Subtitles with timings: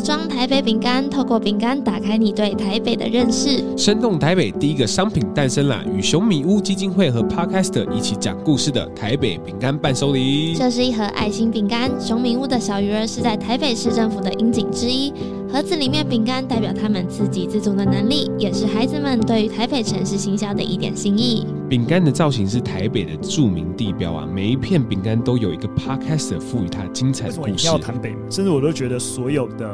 [0.00, 3.62] 盒装台北饼干，透过饼干打开你对台北的认识。
[3.76, 10.54] 生动台北第一个商品诞生了，与熊米屋基金会和 Podcast 一起讲故事的台北饼干伴手礼。
[10.54, 15.12] 这是一盒爱心饼干，熊米屋的小鱼儿是在台北市政府的樱景之一。
[15.52, 21.46] 盒子里面饼干代表他们自给自足的能力，也是孩子们对于台北城市行销的一点心意。
[21.70, 27.68] 饼干的造型是台北的著名地标啊，每一片饼干都有一个 Podcast 赋予它精彩的故事。
[27.68, 29.68] 要谈北，甚至我都觉得所有的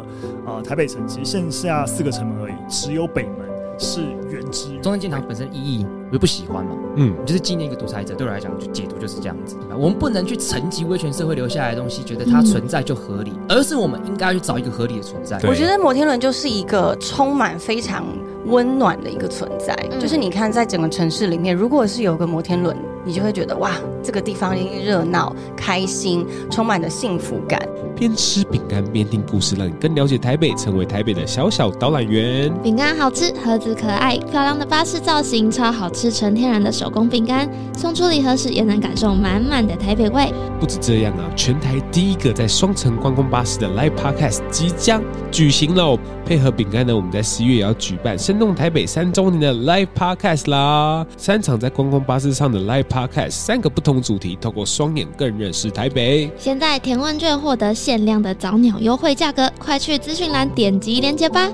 [0.44, 3.45] 啊、呃、台北城其实剩下四个城门而已，只有北门
[3.78, 4.76] 是原汁。
[4.82, 9.56] 中山纪念堂本身意义我就不喜欢嘛，嗯，就是纪念一个独裁者，对我来讲就解读就是这样子。
[9.76, 15.38] 我们不能去沉寂威权社会留下来的东西，觉得它存在就合理，嗯、而是我们应该去找一个合理的存在。
[15.48, 18.06] 我觉得摩天轮就是一个充满非常
[18.46, 24.54] 温暖的一个存在，嗯、就是你看在整个城市里面，如果是有个摩天轮，你就会觉得哇，这个地方
[24.84, 27.60] 热闹、开心，充满着幸福感。
[27.98, 32.52] 边吃饼干边听故事，让你更了解台北，成为台北的小小导览员。
[32.62, 37.48] 饼干好吃，盒子可爱，漂亮的巴士造型，超好吃，纯天然的手工饼干。
[37.76, 40.32] 送出礼盒时也能感受满满的台北味。
[40.58, 45.98] 不止这样啊，全台第一个在双层观光巴士的 Live Podcast 即将举行喽！
[46.24, 51.06] 配合饼干呢，我们在十一月也要举办生动台北三周年的 Live Podcast 啦。
[51.16, 56.30] 三场在观光巴士上的 Live Podcast，三个不同主题，透过双眼更认识台北。
[56.38, 61.48] 现在填问卷获得限量的早鸟优惠价格，快去资讯栏点击链接吧！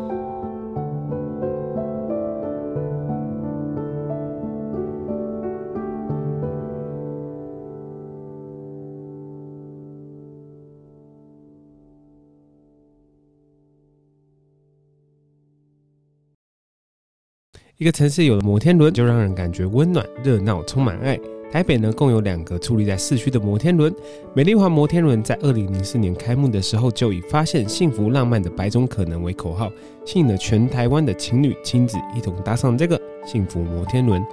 [17.76, 21.20] 一个城市有了摩天轮，就让人感觉温暖、热闹、充满爱。
[21.52, 23.94] 台北呢，共有两个矗立在市区的摩天轮。
[24.32, 29.70] 美丽华摩天轮在二零零四年开幕的时候，就以“发现幸福浪漫的百种可能”为口号，
[30.06, 34.24] 吸引了全台湾的情侣亲子一同搭上这个幸福摩天轮。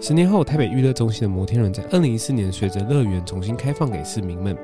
[0.00, 4.56] 十年后，台北娱乐中心的摩天轮在二零一四年随着乐园重新开放给市民们。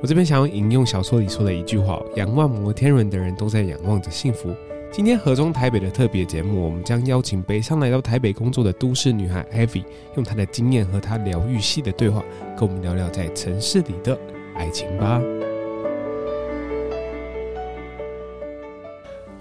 [0.00, 4.48] 我这边想要引用小说里说的一句话：“仰望摩天轮的人都在仰望着幸福。”
[4.92, 9.82] 今天河中台北的特别节目，我们将邀请北上来到台北工作的都市女孩 Ivy，
[10.16, 12.22] 用她的经验和她疗愈系的对话，
[12.54, 14.18] 跟我们聊聊在城市里的
[14.54, 15.18] 爱情吧。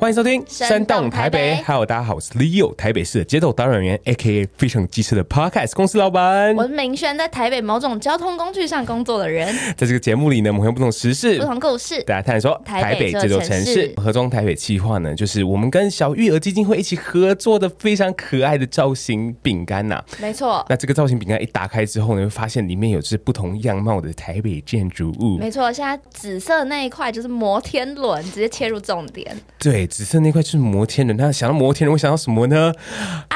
[0.01, 6.55] 欢迎收听《山动台北》，Hello，大家好，我是 Leo，台北市的街头导览员，AKA 非常机车的 Podcast 公司老板。
[6.55, 9.55] 我是明轩，在台北某种交通工具上工作的人。
[9.77, 13.93] 在这个节目里呢，我们用不同时事、不同故事，大家探索台北这座城市。
[13.97, 20.03] 盒装台北计划呢，就是我们跟小育儿基金会一起合作的非常可爱的造型饼干呐。
[20.19, 20.65] 没错。
[20.67, 25.37] 那这个造型饼干一打开之后呢，会发现里面有是不同样貌的台北建筑物。
[25.37, 29.37] 没错，现在紫色那一块就是摩天轮，直接切入重点。
[29.59, 29.87] 对。
[29.91, 32.73] 紫色那块就是摩天轮，那想到摩天轮，我想到什么呢？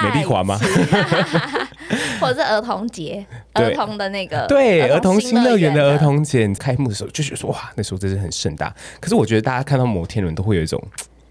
[0.01, 0.57] 美丽华吗？
[2.19, 3.23] 或者是儿童节，
[3.53, 8.73] 儿童的那个对儿童新乐园的儿童节开幕的时候，就觉得说哇，那时候真是很盛大。
[9.01, 10.81] 可是我觉得大家看到摩天轮都会有一种，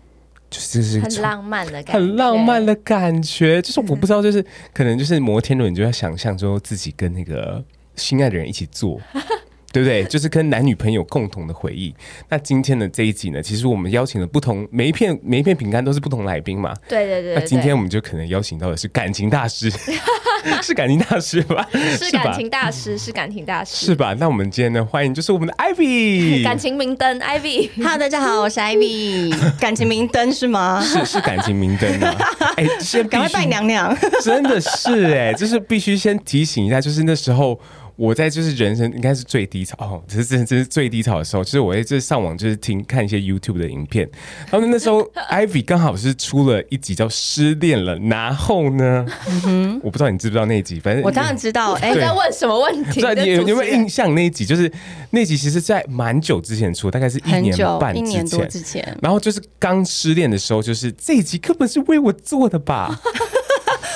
[0.50, 3.62] 就是就是很浪漫的感觉，很浪漫的感觉。
[3.62, 7.64] 就是我不知道，就是可能就是摩天轮，你就要想象说自己跟那个
[7.96, 9.00] 心爱的人一起坐。
[9.74, 10.04] 对不对？
[10.04, 11.92] 就是跟男女朋友共同的回忆。
[12.28, 16.72] 那今天的这一集呢，其实我们邀请了不同每一片每一片饼干都是不同来宾嘛。
[16.88, 17.34] 对对对，对。
[17.34, 19.68] 那今天我们就可能邀请到的是感情大师，
[20.62, 21.68] 是感情大师吧？
[21.98, 24.14] 是感情大师，是感情大师，是吧？
[24.20, 27.68] 那我们今天呢，欢迎就是我们的 Ivy，感情明灯 Ivy。
[27.78, 29.34] Hello，大家好，我是 Ivy。
[29.58, 30.80] 感情明灯是吗？
[30.86, 32.14] 是是感情明灯啊！
[32.56, 33.92] 哎，先赶快拜娘娘。
[34.22, 37.58] 真的是哎，就是必须先提醒一下，就是那时候。
[37.96, 44.08] 我在就是人生应该是最低潮哦，这是这这是最低潮的时候，就是我在这上网就是听看一些 YouTube 的影片，
[44.50, 49.06] 然后那时候 Ivy 刚好是出了一集叫《失恋了》，然后呢，
[49.46, 51.72] 嗯、我不知道你知不知道那一集，反正我当然知道。
[51.74, 53.00] 哎，在问什么问题？
[53.00, 54.44] 对，你有没有印象那一集？
[54.44, 54.70] 就是
[55.10, 58.98] 那集其实在蛮久之前出，大概是一年半之前，一年多之前。
[59.02, 63.00] 然后就是刚失恋的时候，就是这一集根本是为我做的吧。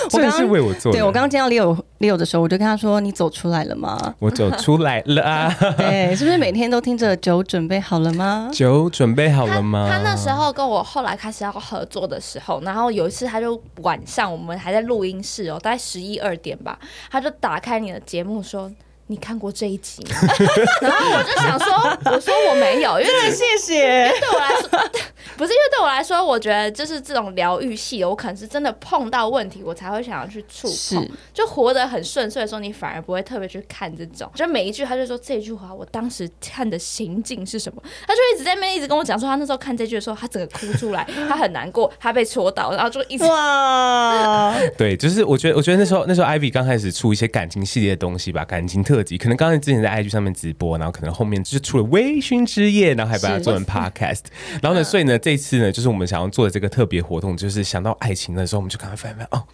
[0.12, 0.98] 我刚刚是为我做的。
[0.98, 5.54] 对，我刚刚见到 Leo Leo 的时候，我就跟他说：“你走出来了吗？” 我走出来了啊！
[5.76, 8.48] 对，是不是每天都听着酒准备好了吗？
[8.52, 9.88] 酒准备好了吗？
[9.90, 16.78] 他，他那时候跟我后来开始要合作的时候，然后有一次他就晚上我们还在录音室哦，大概十一二点吧，
[17.10, 18.70] 他就打开你的节目说
[19.08, 20.34] ：“你看过这一集吗？
[20.82, 24.08] 然后我就想说，我说我没有，因为谢谢。
[24.20, 24.90] 对我来说，
[25.38, 31.08] 不是因为对我来说，我觉得就是这种疗愈系的，我可能是真的碰到问题，我才会想要去触碰。
[31.32, 34.29] 就活得很顺遂的时候，你反而不会特别去看这种。
[34.35, 37.81] 就每一句，他就说这句话，我当时看的情境是什么？
[38.06, 44.55] 他就一直在那边一直跟我讲说，他那时候看这句的时候，他整个哭出来， 他很难过，他被戳到，然后就一直哇。
[44.76, 49.17] 对，就是我觉得，我觉得那时候那时候 Ivy 刚开始出一些感情系列的东西吧，感情特辑。
[49.17, 54.23] 可能刚才之前在 IG 上面直播，然后可能后面就是出了微醺之夜，然后还把它做成 Podcast，
[54.61, 59.44] 然后呢，所以呢，这次呢，就是我们想要做的这个特别活动，就是想到爱情的时候，我们就赶快翻翻哦。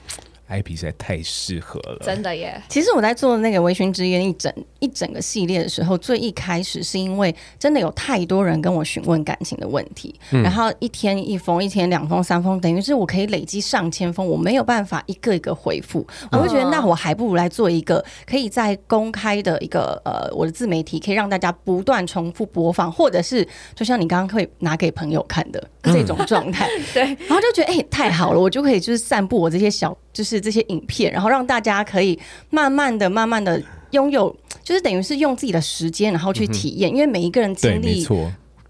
[0.49, 2.61] IP 实在太适合了，真的耶！
[2.69, 25.63] 其实我在做那个微醺之夜一整一整个系列的时候，最一开始是因为真的有太多人跟我询问感情的问题，嗯、然后一天一封，一天两封、三封，等于是我可以累积上千封，我没有办法一个一个回复，我会觉得那我还不如来做一个可以在公开的一个呃我的自媒体，可以让大家不断重复播放，或者是就像你刚刚可以拿给朋友看的
[25.93, 29.97] 这种状态，嗯、 对，然后就觉得哎、欸、太好了，我就可以就是散布我这些小。
[30.15, 32.17] 就是这些影片，然后让大家可以
[32.49, 33.61] 慢慢的、慢慢的
[33.91, 34.33] 拥有，
[34.63, 38.07] 就是等于是用自己的时间，然后去体验，因为每一个人经历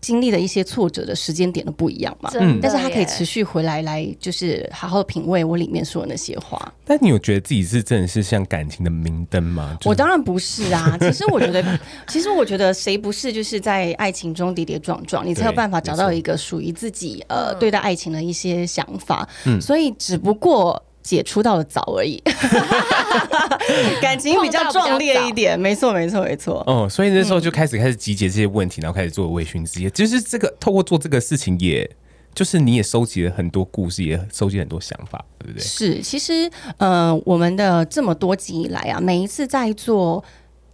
[0.04, 2.30] 经历的一些挫折的时间点都不一样嘛。
[2.38, 6.72] 嗯，但是他可以持续回来，来就是好好品味我里面说的那些话。
[6.84, 9.78] 但你有觉得自己是真的是像感情的明灯吗？
[9.84, 10.96] 我当然不是啊。
[11.00, 19.26] 其实我觉得，其实我觉得谁不是就是在爱情中跌跌撞撞，你才有办法找到一个属于自己呃对待爱情的一些想法。
[19.46, 20.82] 嗯，所以只不过。
[21.04, 22.20] 姐出道的早而已，
[24.00, 26.64] 感情比较壮烈一点，没错没错没错。
[26.66, 29.90] 哦，所以那时候就开始开始集结这些问题，然后开始做微醺之夜。
[29.90, 31.90] 就是这个透过做这个事情也，也
[32.34, 35.62] 就是你也收集了很多故事，也收集很多想法，对不对？
[35.62, 40.24] 是，其实呃，我们的这么多集以来啊，每一次在做。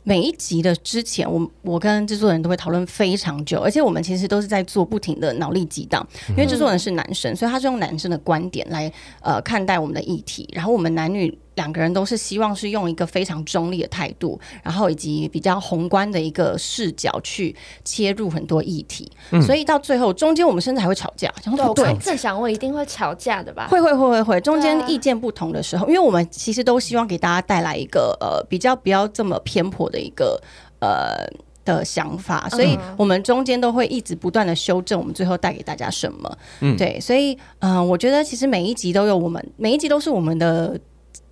[0.05, 11.37] 每一集的之前，我我跟制作人都会讨论非常久，而且我们其实都是在做不停的脑力激荡，因为制作人是男生，所以他是用男生的观点来呃看待我们的议题，然后我们男女。
[11.57, 17.55] 两个人都是希望是用一个非常中立的态度，然后以及比较宏观的一个视角去
[17.85, 21.33] 切入很多议题，嗯、所以到最后中间我们甚至还会吵架。
[21.45, 23.67] 然后对，我正想问，一定会吵架的吧？
[23.69, 30.41] 会会会会会，中间意见不同的时候，因为我们其实都希望给大家带来一个呃比较不要这么偏颇的一个
[30.79, 31.27] 呃
[31.65, 36.39] 的想法，所以我们中间都会一直不断的修正，我们最后带给大家什么？
[36.61, 40.79] 嗯，对，所以嗯、呃，我觉得其实每一集都有我们，每一集都是我们的。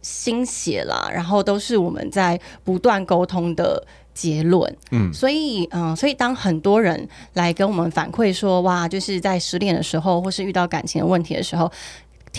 [0.08, 4.76] 心血啦，然后都是我们在不断沟通的结论。
[4.90, 11.70] 嗯，所以嗯，所以当很多人来跟我们反馈说，哇，就是在失恋的时候，或是遇到感情的问题的时候。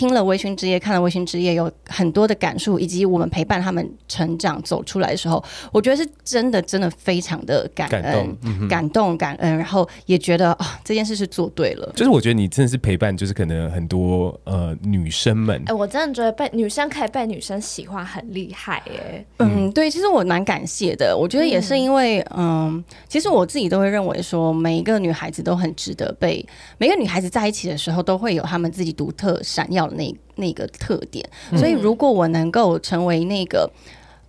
[0.00, 11.92] 听了《微醺之夜》，看了《微醺之夜》，有很多的感触，以及我们陪伴他们成长走出来的时候，我觉得是真的，真的非常的感恩、感动、嗯、感动、感恩，然后也觉得啊、哦，这件事是做对了。
[11.94, 15.60] 就是我觉得你真的是陪伴，就是可能很多呃女生们。
[15.66, 19.22] 哎、欸，我真的觉得被女生可以被女生喜欢很厉害耶。
[19.36, 21.14] 嗯，对，其实我蛮感谢的。
[21.14, 26.42] 我觉得也是因为，嗯，嗯，其实我自己都会认为说，每一个女孩子都很值得被
[26.78, 29.89] 每个女孩子在一起的时候，都会有她们自己独特闪耀。
[29.92, 33.70] 那那个特点，所以如果我能够成为那个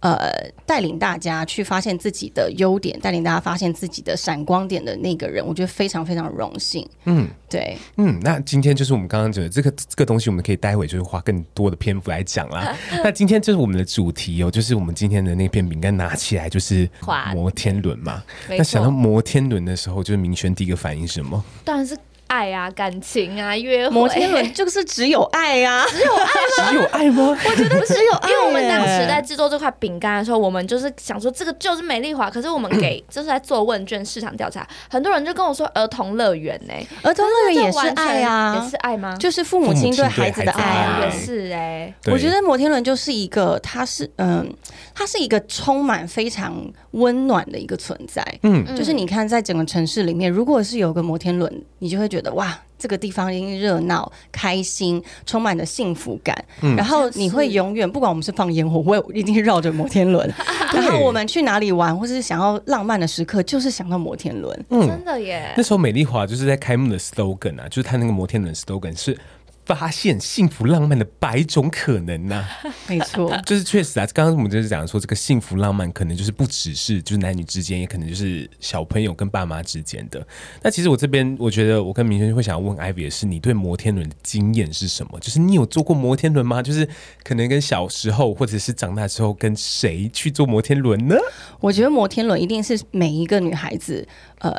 [0.01, 0.31] 呃
[0.65, 6.87] 带领大家去发现自己的优点，带领大家发现自己的闪光点的那个人，我觉得非常非常荣幸。
[7.05, 12.75] 嗯，对，嗯，那今天就是我们刚刚讲的这个这个东西，我们可以待会就是花更多的篇幅来讲啦。
[13.03, 16.89] 那今天就是我们的主题哦，就是我们今天的那片饼干拿起来就是
[17.33, 18.23] 摩天轮嘛。
[18.49, 21.43] 那想到摩天轮的时候，就是明轩第一个反应是什么？
[21.63, 21.95] 当然是。
[22.31, 23.93] 爱啊，感情啊，约会。
[23.93, 26.69] 摩天轮就是只有爱呀，只有爱吗？
[26.69, 27.37] 只有爱吗？
[27.45, 32.29] 我觉得只有爱，因为我们当时在制作这块饼干的时候，我们就是想说这个就是美丽华。
[32.29, 36.73] 可是我们给 就是在做问卷市场调查，很多人就跟我说儿童乐园呢，
[37.03, 39.13] 儿童乐园也是爱啊，也是爱吗？
[39.17, 41.93] 就是父母亲对孩子的爱啊，也是哎。
[42.05, 44.49] 我觉得摩天轮就是一个，它是嗯，
[44.95, 46.55] 它是一个充满非常
[46.91, 48.25] 温暖的一个存在。
[48.43, 52.57] 嗯，就是你看在整个城市里面，如果是有个摩天轮，你就会觉得哇。
[52.81, 56.35] 这个地方一定热闹、开心，充满了幸福感。
[56.63, 60.27] 嗯、然后你会永远，不管我们是放烟火，我也一定绕着摩天轮。
[60.73, 64.65] 然后我们去哪里玩，或是想要浪漫的时刻，就是想到摩天轮。
[64.69, 65.53] 嗯，真的耶。
[65.55, 69.15] 那时候美丽华就是在开幕的 slogan 啊，就是他那个摩天轮 slogan 是
[69.65, 72.73] 发现幸福浪漫的百种可能呢、啊？
[72.89, 74.07] 没错，就是确实啊。
[74.13, 80.25] 刚刚我们就是讲说，这个幸福浪漫可能就是不只是就是男女之间，也可能就是小朋友跟爸妈之间的。
[80.61, 85.19] 那其实我这边，我觉得我跟明轩会想要问 Ivy 的是，你对摩天轮的经验是什么？
[85.19, 86.61] 就是你有坐过摩天轮吗？
[86.61, 86.87] 就是
[87.23, 91.15] 可能跟小时候或者是长大之后跟谁去坐摩天轮呢？
[91.59, 94.05] 我觉得摩天轮一定是每一个女孩子，
[94.39, 94.53] 呃，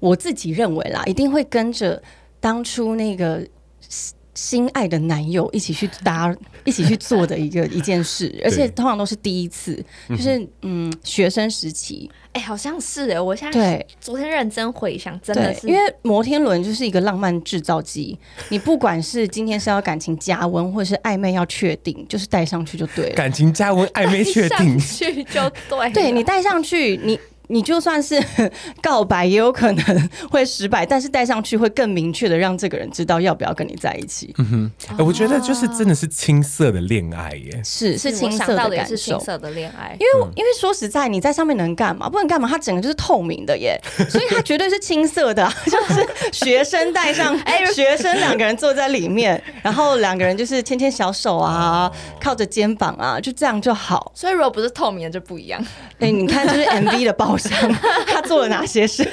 [0.00, 2.02] 我自己认为啦，一定会跟着
[2.40, 3.46] 当初那个。
[4.32, 6.34] 心爱的男友一起去搭，
[6.64, 13.86] 一起去做的一个一件事，而且通常都是第一次，就是嗯，嗯，学生时期，哎、欸，好像是哎，我现在对。
[14.00, 18.16] 昨天认真回想，真的是，因为摩天轮就是一个浪漫制造机，
[18.48, 24.78] 你不管是今天是要感情加温，或者是暧昧要确定，就是带上去就对了，感情加温，暧昧确定。
[24.78, 27.18] 去就对，对你带上去你。
[27.50, 28.22] 你就算是
[28.80, 34.34] 告白，也有可能会失败，但是戴上去会更明确的让这个人知道要不要跟你在一起。
[34.38, 39.96] 嗯哼，欸、我觉得就是真的是青涩的恋爱耶，是是青涩的感受，青涩的恋爱。
[39.98, 42.08] 因为因为说实在，你在上面能干嘛？
[42.08, 42.48] 不能干嘛？
[42.48, 43.78] 它整个就是透明的耶，
[44.08, 51.90] 所以它绝对是青涩的，就是学生戴上， 哎，学生两个人坐在里面，然后两个人就是牵牵小手啊，
[52.20, 54.12] 靠着肩膀啊，就这样就好。
[54.14, 55.60] 所以如果不是透明的就不一样。
[55.98, 57.12] 哎、欸，你看，就是 MV 的
[57.48, 57.74] 包。
[58.06, 59.08] 他做了哪些事？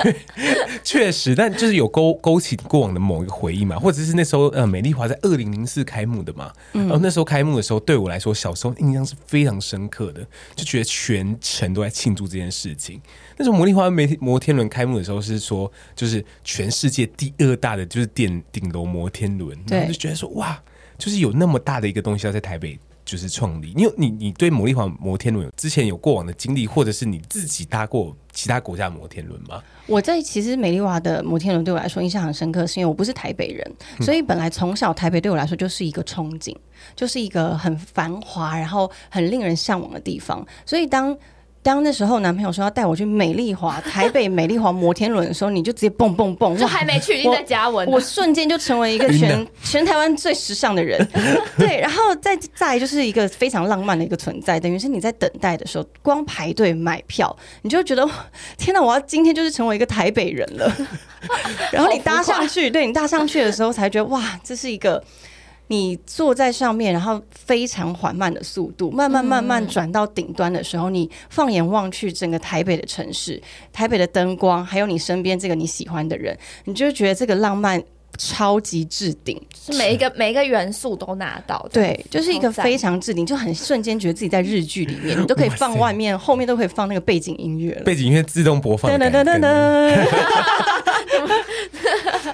[0.84, 13.00] 确实，但就是有勾勾起过往的某一个回忆嘛，或者是那时候呃，美丽华在二零零四开幕的嘛，然后那时候开幕的时候，对我来说，小时候印象是非常深刻的，就觉得全程都在庆祝这件事情。
[13.36, 20.60] 那时候，魔力华摩摩天轮开幕的时候是说，就是全世界第二大的就是电顶楼摩天轮，然后就觉得说哇，
[20.98, 22.78] 就是有那么大的一个东西要在台北。
[23.10, 29.60] 就是创立，你有你你对魔力华摩天轮之前有过往的经历，或者是你自己搭过其他国家的摩天轮吗？
[29.88, 33.68] 我在其实美丽华的摩天轮对我来说印象很深刻，是因为我不是台北人，
[34.00, 36.54] 所以本来从小台北对我来说就是一个憧憬，
[36.94, 41.18] 就是一个很繁华，然后很令人向往的地方，所以当。
[41.62, 47.86] 当那时候男朋友说要带我去美丽华台北美丽华摩天轮的时候，你就直接蹦蹦蹦，就还没去，已经在加温。
[47.90, 51.06] 我瞬间就成为一个全全台湾最时尚的人，
[51.58, 51.78] 对。
[51.78, 58.08] 然后再再就是一个非常浪漫的一个存在，等于是你在等待的时候，光排队买票，你就觉得
[58.56, 60.74] 天哪，我要今天就是成为一个台北人了。
[61.70, 65.02] 然后你搭上去，对，你搭上去的时候才觉得哇，这是一个。
[65.70, 73.40] 你坐在上面，然后非常缓慢的速度，慢慢慢慢转到顶端的时候，嗯，你放眼望去，整个台北的城市，
[73.72, 77.80] 台北的灯光，还有你身边这个你喜欢的人，你就觉得这个浪漫
[78.18, 90.06] 超级置顶，是每一个每一个元素都拿到，对，就是一个非常置顶，就很瞬间觉得自己在日剧里面， 你都可以放外面，后面都可以放那个背景音乐了，背景音乐自动播放，噔噔噔噔噔。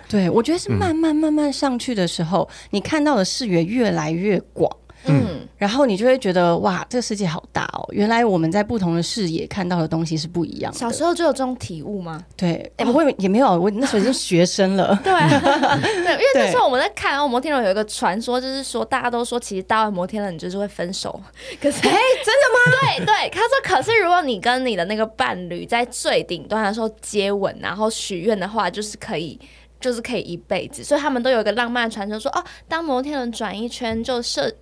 [0.09, 4.71] 对，我觉得是慢慢慢慢上去的时候，嗯、你看到的视野越来越广。
[5.09, 7.87] 嗯，然后你就会觉得哇，这个世界好大哦！
[7.93, 10.77] 原来我们在不同的视野看到的东西是不一样的。
[10.77, 12.25] 小时候就有这种体悟吗？
[12.37, 14.99] 对，哎、欸，我也没有，我那时候已经学 生了。
[15.05, 15.13] 对，
[16.03, 21.13] 对，因为那时候我们在看《摩天轮》，有一个传说，就是说大家都说，其实到了摩天轮你就是会分手。
[21.63, 22.97] 可是，哎、欸，真的吗？
[22.97, 29.39] 对对，他说，可是如果你跟你的那个伴侣在最顶端的时候接吻，然后许愿的话，就是可以。
[29.81, 34.53] 就是可以一辈子，所以他们都有一个浪漫传说，说哦，当摩天轮转一圈，就设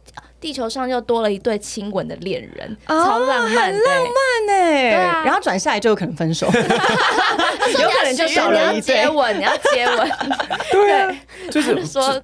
[0.41, 10.11] 地球上又多了一对亲吻的恋人，哦，超浪漫，很浪漫哎，对啊，然后转下来就有可能分手， 有可能就少了一对，你要接吻，你要接吻，
[10.71, 11.17] 对啊，
[11.51, 12.23] 就是说。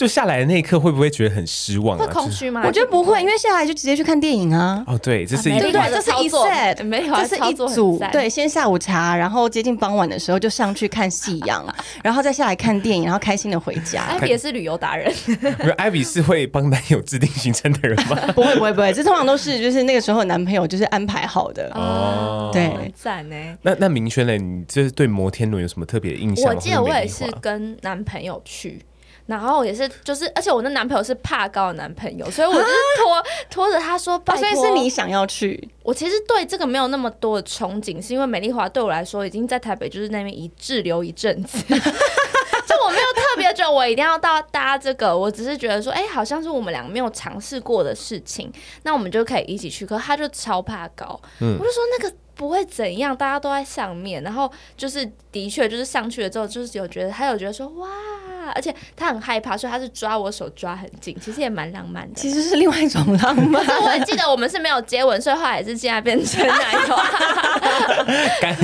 [0.00, 2.06] 就下来的那一刻会不会觉得很失望啊？
[2.06, 2.62] 会空虚吗？
[2.64, 4.82] 我觉得不会，因为下来就直接去看电影啊。
[4.86, 8.02] 哦，对，这是一对，这是一 set，没有，这是一组。
[8.10, 11.62] 对，先下午茶，然后接近傍晚的时候就上去看夕阳，
[12.02, 14.04] 然后再下来看电影，然后开心的回家。
[14.04, 15.12] 艾比也是旅游达人，
[15.58, 18.16] 不是 艾比是会帮男友制定行程的人吗？
[18.34, 22.48] 不会，不会，不会，这通常都是就是那个时候男朋友就是安排好的哦。
[22.54, 23.36] 对，赞呢。
[23.60, 26.48] 那那明轩嘞，你就是对摩天轮有什么特别的印象？
[26.48, 28.80] 我记得我也是跟男朋友去。
[29.26, 32.66] 然后也是，就是，而且我那男朋友是怕高的男朋友，所以我就是
[32.98, 35.68] 拖 拖着他说，拜托，所以是你想要去。
[35.82, 49.86] 我其实对这个没有那么多的憧憬，是因为美丽华对我来说已经在台北，就是那边一滞留一阵子， 就我没有特别觉得我一定要到搭这个，我只是觉得说，哎，好像是我们两个没有尝试过的事情，那我们就可以一起去。
[49.86, 52.14] 可是他就超怕高，嗯，我就说那个。
[52.40, 54.22] 不会怎样，大家都在上面。
[54.22, 57.86] 然后就是的确就是上去了之后，就是有觉得他有觉得说哇，
[58.54, 62.14] 而且他很害怕，所以他是抓我手抓很紧，其实也蛮浪漫的。
[62.14, 63.62] 其实是另外一种浪漫。
[63.84, 66.96] 我还记得我们是没有接吻，所以后来也是现在变成男友。
[68.40, 68.56] 尴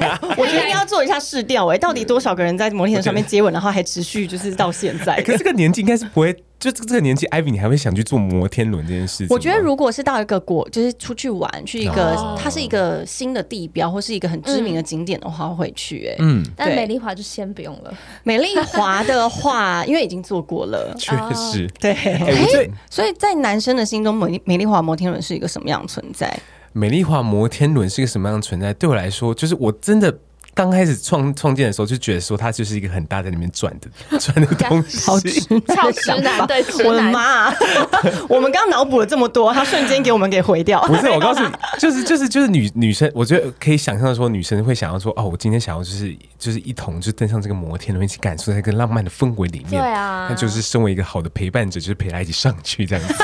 [0.00, 5.14] 尬，我觉得应该要做一下试调哎，到底多少个人在摩天轮上面接吻，然后还持续就是到现在？
[5.22, 6.36] 可是这个年纪应该是不会。
[6.60, 9.28] 就这个年纪，Ivy，你还会想去坐摩天轮这件事情？
[9.30, 16.10] 我觉得，如果是到一个国，就是出去玩，去一个、哦、它是一个新的地标，或是一个很知名的景点的话，会去、欸。
[16.10, 17.94] 哎，嗯，但美丽华就先不用了。
[18.24, 21.66] 美丽华的话，因为已经做过了， 确实。
[21.80, 26.38] 对，欸、所以在男生的心中，美美丽华摩天轮是一个什么样的存在？
[26.74, 28.74] 美丽华摩天轮是一个什么样的存在？
[28.74, 30.14] 对我来说，就是我真的。
[30.54, 33.88] 刚开始创创建的时候，就觉得说它就是一个很大在里面转的
[34.18, 35.30] 转的东西，好直
[35.74, 37.54] 超直男，对，我的妈、啊！
[38.28, 40.82] 我们刚脑补了这么多，他瞬间给我们给毁掉。
[40.86, 49.80] 不是，我告诉你，就是就是就是女女生，我觉得可以想象说，女生会想要说，哦，我今天想要就是就是一同就登上这个摩天轮，一起感受在一个浪漫的氛围里面。
[49.82, 53.14] 对啊，那就是身为一个好的陪伴者，就是陪他一起上去这样子。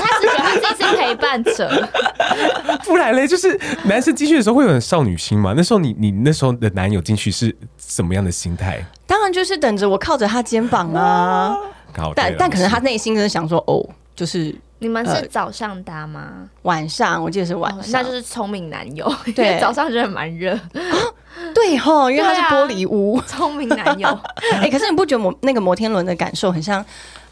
[0.94, 1.70] 陪伴者，
[2.84, 5.54] 不然嘞，就是男生进去的时候会有很少女心嘛？
[5.56, 7.54] 那时候你你那时候的男友进去是。
[7.88, 8.84] 什么样的心态？
[9.06, 11.56] 当然就是等着我靠着他肩膀啊！
[12.16, 16.20] 但但可能他内心真的想说，哦，就是你们是早上搭吗？
[16.34, 19.10] 呃、晚上，我记得是晚上，哦、那就是聪明男友。
[19.36, 20.58] 对，早上觉得蛮热。
[21.54, 24.08] 对哈，因为他是玻璃屋， 聪、啊、明男友。
[24.52, 26.84] 哎、欸，可是你不觉得摩那个摩天轮的感受很像？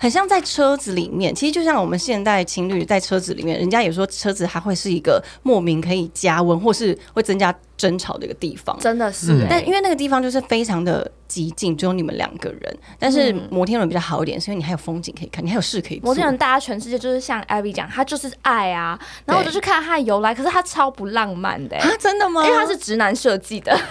[0.04, 9.46] 很像在车子里面，其实就像我们现代情侣在车子里面，人家也说车子还会是一个莫名可以加温或是会增加争吵的一个地方，真的是、欸。
[9.48, 12.78] 但因为那个地方就是非常的寂静，只有你们两个人。
[12.98, 16.04] 但是摩天轮比较好一点，是因为你还有风景可以看，你还有事可以做。
[16.04, 19.00] 摩天轮大家全世界就是像 Ivy 讲，它就是爱啊。
[19.24, 22.44] 然后我就去看它的由来，可是它超不浪漫的、欸、啊，真的吗？
[22.44, 23.74] 因为它是直男设计的。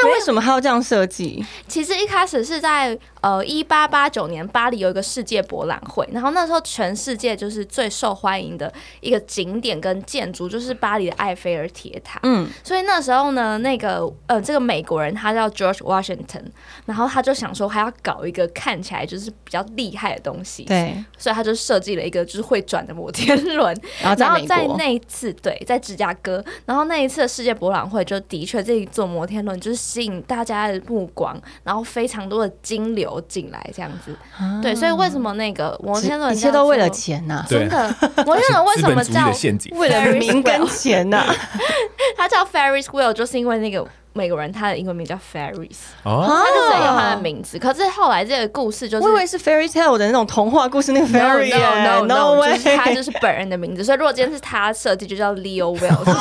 [0.00, 1.44] 那为什么他要这样设计？
[1.66, 12.20] 其实一开始是在呃一八八九年巴黎有一个世界博览会，然后那时候全世界就是最受欢迎的一个景点跟建筑就是巴黎的埃菲尔铁塔。
[12.22, 16.44] 嗯，所以那时候呢，那个呃这个美国人他叫 George Washington，
[16.84, 23.74] 然后他就想说还要搞一个看起来就是比较厉害的东西，对，所以他就设计了一个就是会转的摩天轮。
[24.02, 29.88] 然后在在那一次对在芝加哥，然后那一次的世界博览会就的确这一座摩天轮就是。
[29.88, 37.46] 吸引大家的目光，然后非常多的金流进来，这样子，啊、对，所以为什么那个摩天轮，一切都为了钱呐、啊？
[37.48, 37.94] 真的，
[38.26, 39.32] 摩天轮为什么叫
[39.72, 41.24] 为了名跟钱呐？
[42.16, 43.86] 它叫 Ferris Wheel，就是因为那个。
[44.18, 47.56] 美国人他的英文名叫 Fairies，哦，他就只有他的名字。
[47.56, 53.84] 可是后来这个故事就是，我以为是 Fairy Tale 的那种童话故事那个 Fairy，no no no, no, no 就是他就是本人的名字。
[53.84, 56.18] 所以如果今天是他设计，就叫 Leo Wells，就是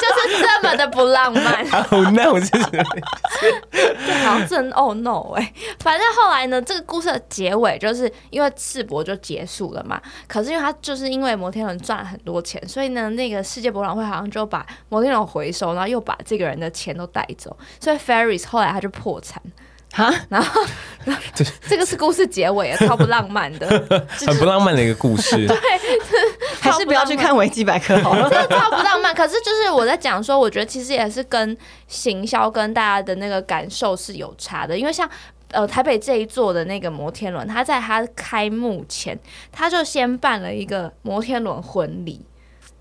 [0.00, 1.64] 就是这么的不浪漫。
[1.90, 2.64] Oh no， 就是
[4.24, 10.00] 好像真 Oh no 哎、欸，反正后来呢，这个故事的结尾就是因为世博就结束了嘛。
[10.26, 16.87] 可是因为他就是因为摩天轮赚了很多钱，所以呢，那个世界博览会好像就把摩天轮回收，然后又把这个人的钱。
[16.88, 19.40] 钱都带走，所以 Ferris 后来他就破产
[19.92, 20.62] 哈，然后
[21.34, 23.66] 这 这个是故事结尾啊，超不浪漫的，
[24.26, 25.36] 很不浪漫的一个故事。
[25.48, 25.56] 对，
[26.60, 29.14] 还是不要去看维基百科好了，这个超不浪漫。
[29.14, 35.08] 可是就是我在讲说，我觉得其实也是跟行销跟大家的那个感受是有差的，因为像
[35.52, 39.18] 呃台北这一座的那个摩天轮，他在它开幕前，
[39.50, 42.20] 他就先办了一个摩天轮婚礼。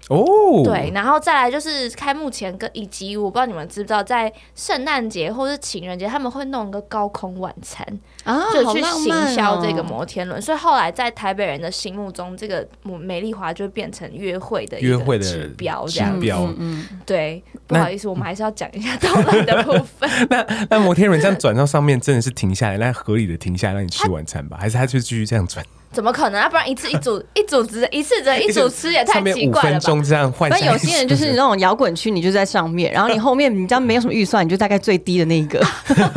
[0.10, 0.64] 哦，oh.
[0.64, 7.86] 对，然后再来就是开幕前跟以及我不知道你们知不知道，在圣诞节或是情人节，他们会弄一个高空晚餐
[8.24, 10.40] 啊，就去行销这个摩天轮。
[10.40, 16.48] 哦、所以后来在台北人的心目中，这个美丽华就变成约会的约会的指标，这样标。
[16.58, 20.10] 嗯，对，不好意思，我们还是要讲一下讨论的部分。
[20.30, 24.58] 那那摩天轮这样转到上面，真的是停下来，那合理的停下来让你吃晚餐吧？
[24.58, 25.66] 还是他就继续这样转？
[25.98, 26.40] 怎么可能？
[26.40, 29.78] 啊不然一次一组 一组只一次只一组吃也太奇怪了吧？
[29.80, 30.48] 五分钟这样换。
[30.48, 35.60] 但有些人就是 那种摇滚区，你就在上面，然后你后面你知道没有什么预算，你就大概最低的那一个，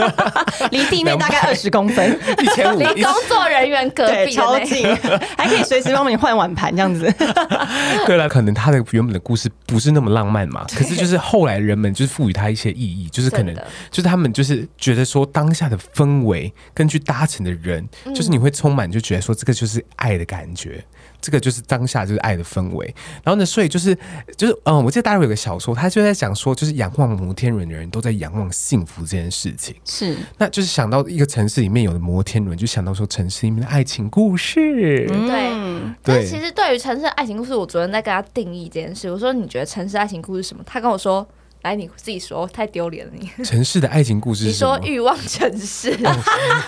[0.71, 4.87] 离地面大概二十公分，一千五，离工作人员隔壁超近，
[5.39, 7.11] 还可以随时帮你换碗盘这样子。
[8.05, 13.55] 对了，可能他的原本的故事不是那么浪漫嘛，可是就是后来人们就是赋予他一些意义，就是可能
[13.91, 19.51] 就是他们就是觉得说当下的氛围，根据搭乘的人，就是你会充满就觉得说这个。
[19.61, 20.83] 就是爱的感觉，
[21.21, 22.87] 这个就是当下就是爱的氛围。
[23.23, 23.97] 然后呢，所以就是
[24.37, 29.77] 就是嗯，我记得大陆有个小说，他就在讲说，就是仰望摩天轮的人都在仰望幸福这件事情。
[29.85, 35.07] 是，那就是想到一个城市里面有的摩天轮，就想到说城市里面的爱情故事。
[35.11, 36.27] 嗯、对，对。
[36.27, 39.11] 其实对于城市的爱情故事，我昨天在跟他定义这件事。
[39.11, 40.63] 我说你觉得城市爱情故事是什么？
[40.65, 41.27] 他跟我说
[41.63, 43.45] 来，你自己说，太丢脸了你。
[43.45, 44.45] 城市的爱情故事？
[44.45, 45.91] 你说欲望城市。
[46.05, 46.17] 哦、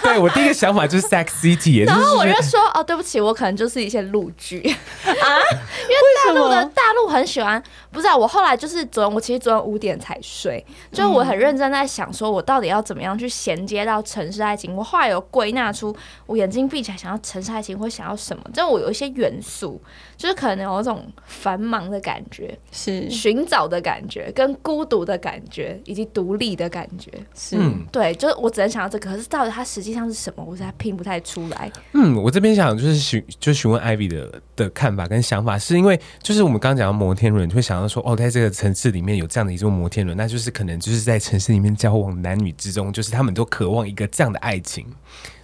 [0.03, 4.71] 对我第一个想法就是 Sex City， 然后我就说哦，对不起，我可能就是一些陆剧 啊，
[5.09, 8.15] 因为大陆的大陆很喜欢，不是啊。
[8.15, 14.77] 我后来就是昨天，我其实昨天五点才睡，就我很认真在想，说我到底要怎么样去衔接到城市爱情。
[14.77, 18.43] 我后来有归纳出，我眼睛闭起来想要城市爱情会想要什么？
[18.53, 19.81] 就我有一些元素，
[20.23, 24.87] 就是可能有一种繁忙的感觉，是寻找的感觉，跟孤。
[24.93, 31.73] 独的感觉，以及独立的感觉，是、嗯、对，就是我只能想到这个，可是到底它实际上是什么，我实在拼不太出来。
[31.93, 44.85] 嗯，我这边想就是询，就询问 Ivy 的的看法跟想法，是因为就是我们刚刚讲到摩天轮，你会想到说，哦，在这个城市里面有这样的一座摩天轮，那就是可能就是在城市里面交往男女之中，就是他们都渴望一个这样的爱情。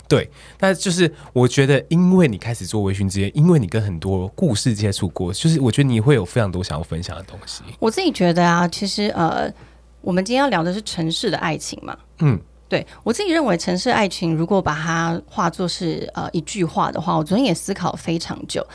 [0.08, 7.62] 对，那就是我觉得，因为你开始做微醺之夜，因为你跟很多故事接触过，就是我觉得你会有非常多想要分享的东西。
[7.78, 9.52] 我自己觉得啊，其实呃，
[10.00, 11.94] 我们今天要聊的是城市的爱情嘛。
[12.20, 12.40] 嗯，
[12.70, 18.66] 对，我自己认为城市爱情，如果把它化作是呃一句话的话，我昨天也思考非常久。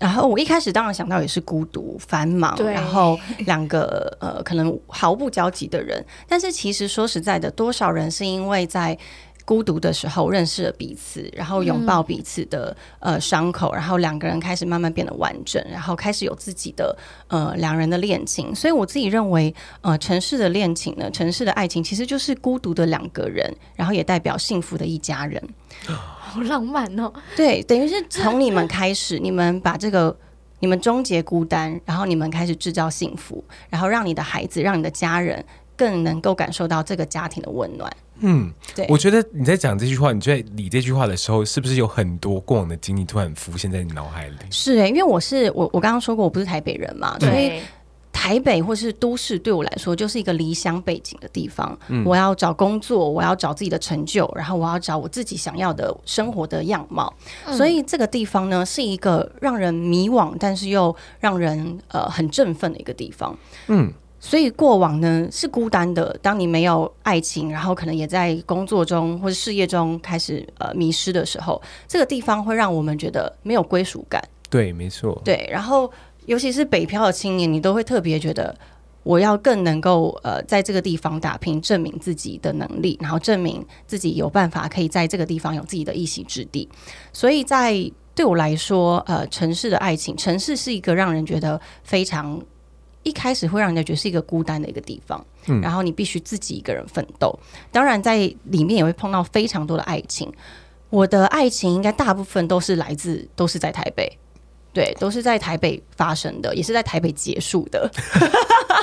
[0.00, 6.04] 然后我一开始当然想到也是孤独、繁忙，然后两个呃可能毫不交集的人。
[6.28, 8.98] 但是其实说实在的，多少人是因为在
[9.44, 16.96] 孤独的时候认识了彼此，然后拥抱彼此的、嗯、呃伤口，然后两个人开始慢慢变得完整，然后开始有自己的
[17.28, 18.54] 呃两人的恋情。
[18.54, 25.42] 所以我自己认为，呃，城市的恋情呢，城市的爱情其实就是孤独的两个人，然后也代表幸福的一家人。
[25.86, 27.12] 好浪漫哦！
[27.36, 30.16] 对，等于是从你们开始，你们把这个
[30.58, 35.44] 你们终结孤单，然后你们开始制造幸福，然后让你的孩子，让你的家人
[35.76, 37.90] 更能够感受到这个家庭的温暖。
[38.20, 44.36] 嗯，对，我觉得你在讲这句话，你在理这句话的时候，是不是有很多过往的经历突然浮现在你脑海里？
[44.50, 47.60] 是哎、欸，因为我是我，我刚刚说过我不是台北人嘛，所以
[48.12, 51.76] 台北或是都市对我来说就是一个离乡背景的地方。
[51.88, 57.12] 嗯，我要找工作，我要找自己的成就，然后我要找我自己想要的生活的样貌。
[57.46, 63.36] 嗯，所以这个地方呢，是一个让人迷惘，但是又让人呃很振奋的一个地方。
[63.66, 63.92] 嗯。
[64.26, 74.26] 所以过往呢是孤单的，当你没有爱情，然后可能也在工作中或者事业中开始呃迷失的时候，这个地方会让我们觉得没有归属感。
[74.48, 75.20] 对，没错。
[75.22, 75.92] 对，然后
[76.24, 78.56] 尤其是北漂的青年，你都会特别觉得
[79.02, 86.66] 我要更能够呃在这个地方打拼，证明自己的能力，然后证明自己有办法可以在这个地方有自己的一席之地。
[87.12, 87.74] 所以在
[88.14, 92.40] 对我来说，呃，城市的爱情，城市是一个让人觉得非常。
[93.04, 97.38] 一开始会让人家觉得是一个孤单的一个地方，嗯，然后你必须自己一个人奋斗。
[97.70, 100.32] 当然，在里面也会碰到非常多的爱情。
[100.90, 104.18] 我的爱情应该大部分都是来自，都是在台北，
[104.72, 107.90] 对，都是在台北发生的，也是在台北结束的。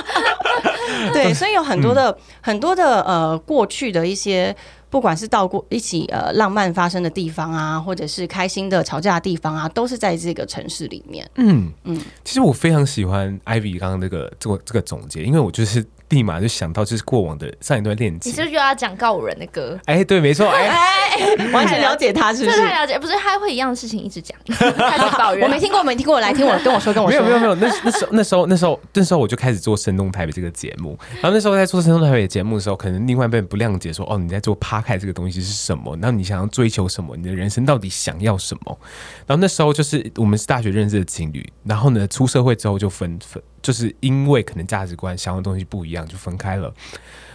[1.12, 4.56] 对，所以有很多的、嗯、很多的呃过去的一些。
[4.92, 11.28] 不管是到过一起呃浪漫发生的地方啊，或者是开心的吵架的地方啊，都是在这个城市里面。
[11.36, 15.82] 嗯嗯，其实我非常喜欢 Ivy 刚刚那个这个这个总结，因为我就是。
[16.12, 18.30] 立马就想到就是过往的上一段恋情。
[18.30, 19.78] 你是不是又要讲告五人的歌？
[19.86, 20.68] 哎、欸，对，没错，哎、
[21.16, 22.58] 欸，完全了解他，是不是？
[22.58, 25.42] 太了解，不是他会一样的事情一直讲， 开始抱怨。
[25.42, 27.22] 我没听过，没听过，来听我跟我说，跟我说。
[27.22, 27.70] 没有，没有，没有。
[27.70, 30.98] 那那时候，那时候，那时候，那时候我就开始做《声动台北》这个节目。
[31.14, 35.96] 然后那时候在做《声动台北》节目的时候，可能另外一边不谅解说：“哦，你在做趴开这个东西是什么？
[35.96, 37.16] 然后你想要追求什么？
[37.16, 38.78] 你的人生到底想要什么？”
[39.26, 43.42] 然后那时候就是我们是大学认识的情侣，然后呢，出社会之后就分分。
[43.62, 46.74] 就是因为可能价值观、想要的东西不一样，就分开了。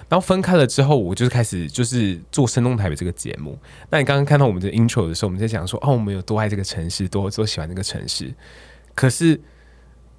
[0.09, 3.57] 然后分开了之后，我就是开始就是做《声动台北》这个节目。
[3.89, 8.33] 那你刚刚看到我们的 intro 的时候，我们在讲说，哦，我们有多爱这个城市，多多喜欢这个城市。
[8.93, 9.39] 可是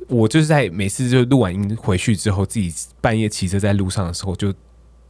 [0.09, 4.53] 我就是在每次就录完音回去之后，自己半夜骑车在路上的时候，就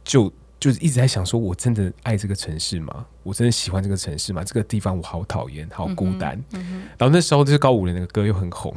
[0.03, 0.31] 就。
[0.59, 3.05] 就是一直在想，说我真的爱这个城市吗？
[3.23, 4.43] 我真的喜欢这个城市吗？
[4.43, 6.35] 这个地方我好讨厌，好孤单。
[6.51, 8.75] 嗯嗯、然后那时候就是高五的那个歌又很红，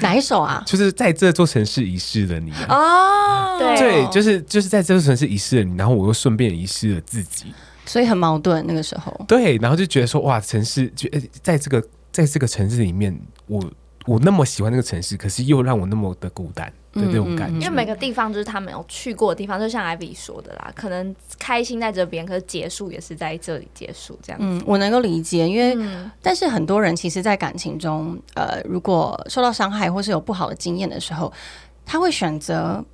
[0.00, 0.62] 哪一首啊？
[0.66, 7.52] 就是在这座城市遗失了你哦，对，对，就是就是在这座城市遗失了你，然后我又顺便遗失了自己，
[7.84, 9.12] 所以很矛盾那个时候。
[9.26, 11.10] 对，然后就觉得说哇，城市就
[11.42, 13.64] 在这个在这个城市里面，我
[14.04, 16.72] 我那么喜欢那个城市，可是又让我那么的孤单。
[16.96, 24.38] 的这种感觉，因为每个地方就是他没有去过的地方，就像艾比说的啦，可能开心在这边，可是结束也是在这里结束，这样。
[24.42, 31.32] 嗯，我能够理解，因为、嗯、但是很多人其实，在感情中，呃，如果受到伤害或是有不好的经验的时候，
[31.84, 32.84] 他会选择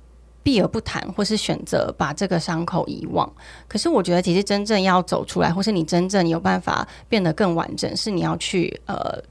[0.43, 3.31] 避而不谈，或是选择把这个伤口遗忘。
[3.67, 9.21] 可是我觉得，其实真正要走出来，或是你真正有办法变得更完整，是你要去呃。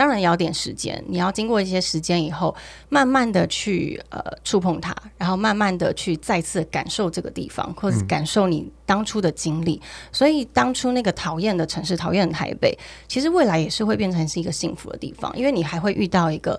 [0.00, 2.56] 当然也要点时间，你要经过一些时间以后，
[2.88, 9.74] 慢慢的去呃触碰它，然后慢慢的去再次感受这个地方，或者感受你当初的经历。
[9.74, 12.74] 嗯、所以当初那个讨厌的城市，讨厌的台北，
[13.08, 16.58] 其实未来也是会变成是一个幸福的地方，因为你还会遇到一个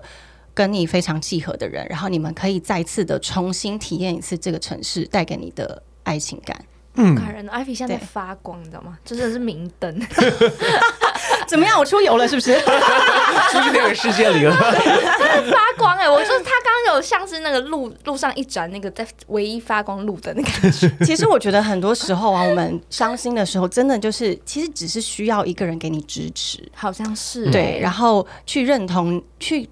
[0.54, 6.64] 跟你非常契合的人，然后你们可以再次的重新体验一次这个城市带给你的爱情感。
[6.94, 8.96] 嗯， 感人的，Ivy 现在在发光，你知道吗？
[9.04, 10.00] 真的是明灯。
[11.46, 11.78] 怎么样？
[11.78, 12.54] 我出游了是不是？
[13.50, 14.56] 出去那个世界里了。
[15.18, 16.08] 真的发光哎！
[16.08, 20.90] 我就是他刚刚有像是那个路路上一盏那个在唯一发光路灯的感觉。
[21.04, 29.68] 其实我觉得很多时候啊，我们伤心的时候，真的就是其实只是需要一个人给你支持，好像是对，然后去认同去。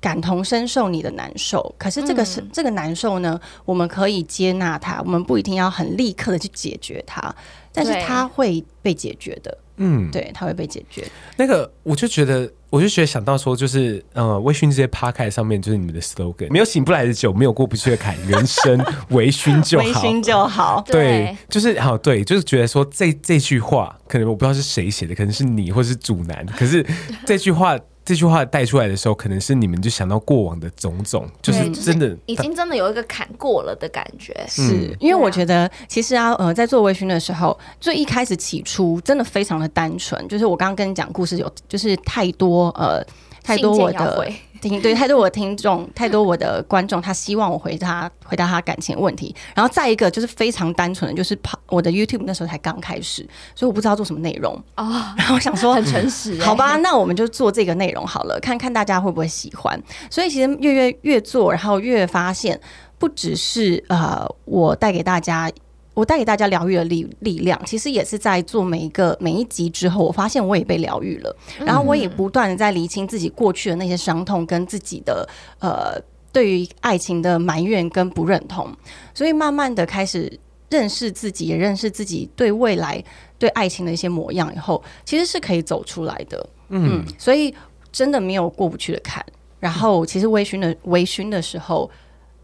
[0.00, 7.34] 感同身受你的难受，可是这个是、嗯、这个难受呢，我们可以接纳它，我们不一定要很立刻的去解决它，
[7.72, 9.58] 但是它会被解决的。
[9.78, 11.04] 嗯，对，它会被解决。
[11.36, 20.84] 那个，我就觉得，我就觉得想到说，就是呃，微醺这些 podcast 上面就是你们的 slogan，没有醒不来的酒，没有过不去的坎，人生微醺就好， 微醺就好。
[20.86, 26.84] 对，就是好，对，就是觉得说这这句话，可能我不知道是谁写的，可能是你或是主男，可是
[27.24, 27.78] 这句话。
[28.08, 34.34] 这句话带出来的时候，可能是你们就想到过往的种种，就是真的已经真的有一个坎过了的感觉。
[34.48, 43.04] 是因为我觉得，其实啊，呃，在做微醺的时候，最一开始起初真的非常的单纯，就是我刚刚跟你讲故事有，就是太多呃，
[43.42, 44.32] 太多我的。
[44.60, 49.34] 听对，太多我的听众，太多我的观众，他希望我回答回答他感情问题。
[49.54, 54.84] 然后再一个就是非常单纯的，就是跑我的 YouTube 那时候才刚开始，所以我不知道做什么内容啊。
[54.84, 59.80] 哦、然后我想说很诚实，好吧，那我们就做这个内容好了，看看大家会不会喜欢。
[60.10, 62.60] 所以其实越越越做，然后越发现，
[62.98, 65.50] 不只是呃我带给大家。
[65.98, 76.00] 我带给大家疗愈的力力量，其实也是在做每一个每一集之后，我发现我也被疗愈了，然后我也不断的在厘清自己过去的那些伤痛跟自己的呃
[76.32, 78.72] 对于爱情的埋怨跟不认同，
[79.12, 80.38] 所以慢慢的开始
[80.70, 83.02] 认识自己，也认识自己对未来
[83.36, 86.48] 对爱情的一些模样以后，其实是可以走出来的。
[86.68, 87.52] 嗯，所以
[87.90, 89.26] 真的没有过不去的坎，
[89.58, 91.90] 然后其实微醺的微醺的时候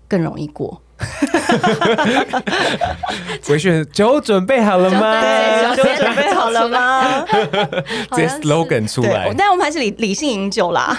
[0.09, 0.81] 更容易过。
[3.49, 5.75] 微醺酒准备好了吗？
[5.77, 7.25] 酒准备好了吗？
[8.12, 10.97] 直接 slogan 出来，但我们还是理理性饮酒啦。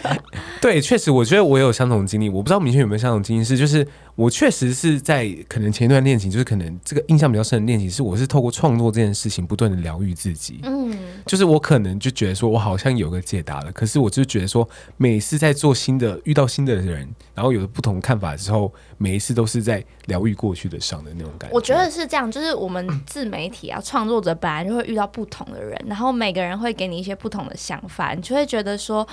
[0.60, 2.28] 对，确实，我觉得我也有相同的经历。
[2.28, 10.60] 我不知道明轩有没有相同经历，是就是我确实是在可能前一段恋情，就是可能这个印象比较深的恋情，是我是透过创作这件事情不断的疗愈自己。
[10.64, 21.54] 嗯，就是我可能就觉得说我好像有个解答了，可是我就觉得说每次在做新的遇到新的人，然后有了不同看法之后，每一次都是在疗愈过去的伤的那种感觉。
[21.54, 29.06] 我觉得是这样，就是我们自媒体啊，创作者本来就会遇到不同的人，然后每个人会给你一些不同的想法，你就会觉得说。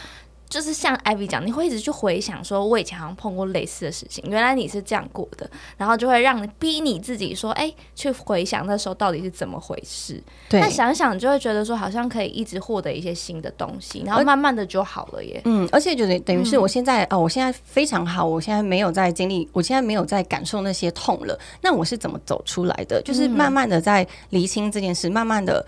[0.50, 10.22] 就是像 Ivy 讲，你会一直去回想，说我以前好像碰过类似的事情，原来你是这样过的，然后就会让你逼你自己说，哎、欸，去回想那时候到底是怎么回事。
[10.50, 15.42] 对，那想想就会觉得说，好像可以一直获得一些新的东西，然后慢慢的就好了耶。
[15.46, 21.38] 嗯，而且就等等于是我现在、嗯、哦，我现在非常好，我现在没有在经历，我现在没有在感受那些痛了。
[21.62, 23.02] 那我是怎么走出来的？
[23.02, 25.66] 就是慢慢的在厘清这件事，慢慢的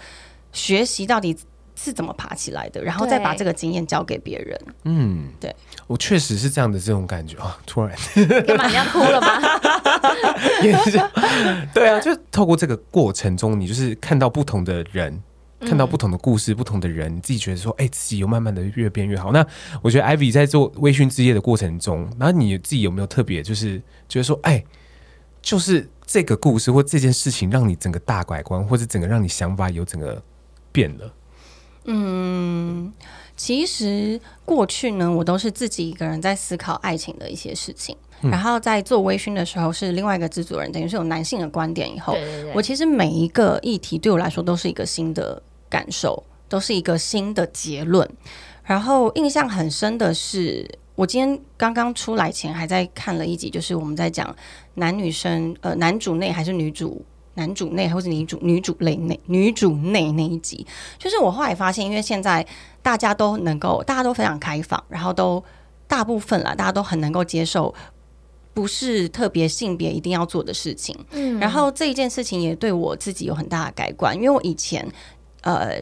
[0.54, 1.36] 学习到底。
[1.76, 4.60] 是怎么爬起来的，然后再把这个经验交给别人。
[4.86, 5.54] 嗯，对，
[5.88, 7.58] 我确实是这样的这种感觉啊！
[7.68, 7.96] 突然，
[8.46, 9.40] 干嘛你要哭了吗？
[11.74, 15.22] 对啊，就透过这个过程中，你就是看到不同的人，
[15.60, 19.32] 看到不同的故事，不同的人，你自己觉得说，哎，自己有慢慢的越变越好。
[19.32, 19.46] 那
[19.82, 24.64] 我觉得 Ivy 在做微醺之夜的过程中，然后你自己有没有特别就是觉得说，哎，
[25.42, 30.24] 就是这个故事或这件事情，让你整个大改观，或者整个让你想法有整个
[30.72, 31.12] 变了？
[31.86, 32.92] 嗯，
[33.36, 48.10] 其实过去呢，我都是自己一个人在思考爱情的一些事情，嗯、然后在做微醺的时候，是另外一个制作人，等于是有男性的观点以后，对对对，我其实每一个议题对我来说都是一个新的感受，都是一个新的结论。
[48.64, 54.36] 然后印象很深的是，我今天刚刚出来前还在看了一集，就是我们在讲
[54.74, 57.06] 男女生，呃，男主内还是女主。
[57.36, 60.66] 男主内或者女主女主类内女主内那一集，
[60.98, 62.46] 就是我后来发现，因为现在
[62.82, 65.44] 大家都能够，大家都非常开放，然后都
[65.88, 67.74] 大部分啦，大家都很能够接受，
[68.54, 70.98] 不是特别性别一定要做的事情。
[71.12, 74.86] 嗯，然后这一件事情也对我自己有很大的改观，因为我以前
[75.42, 75.82] 呃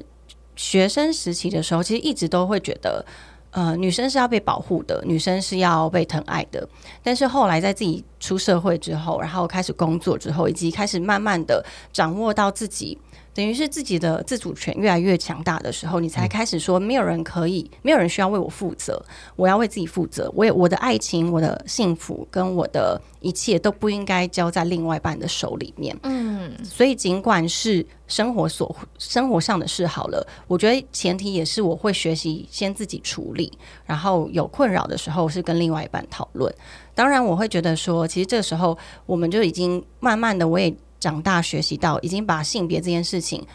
[0.55, 3.05] 学生时期的时候，其实一直都会觉得。
[3.53, 6.67] 呃，女生是要被保护的，女生是要被疼爱的。
[7.03, 12.97] 但是后来在自己出社会之后，然后开始工作之后，以及开始慢慢的掌握到自己
[13.33, 19.03] 等于是自己的自主权越来越强大的时候，你才开始说没有人可以，没有人需要为我负责，
[19.35, 20.31] 我要为自己负责。
[20.35, 25.97] 我也我的爱情、我的幸福跟我的一切都不应该交在另外一半的手里面。
[26.03, 33.51] 嗯，所以尽管是生活所生活上的事好了，我觉得前提也是我会学习先自己处理，
[33.85, 36.53] 然后有困扰的时候是跟另外一半讨论。
[36.93, 40.71] 当然，我会觉得说，其实这个时候我们就已经慢慢的，我也。
[41.03, 43.45] 长大学习到已经把性别这件事情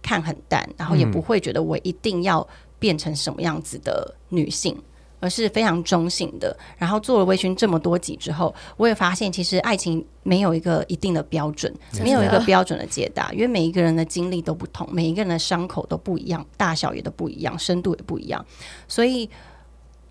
[0.00, 2.46] 看很淡，然后也不会觉得我一定要
[2.78, 4.80] 变成什么样子的女性，
[5.18, 6.56] 而是非常中性的。
[6.78, 18.46] 然后做了微醺这么多集之后，我也发现其实爱情没有一个一定的标准，没有一个标准的解答，因为每一个人的经历都不同，每一个人的伤口都不一样，大小也都不一样，深度也不一样，
[18.86, 19.28] 所以